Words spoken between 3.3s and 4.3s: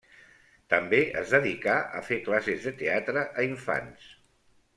infants.